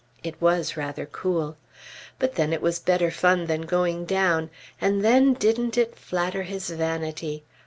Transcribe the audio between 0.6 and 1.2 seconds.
rather